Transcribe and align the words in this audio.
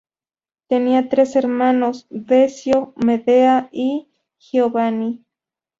Tenía 0.65 1.09
tres 1.09 1.35
hermanos, 1.35 2.07
Decio, 2.09 2.91
Medea 2.95 3.69
y 3.71 4.09
Giovanni. 4.39 5.23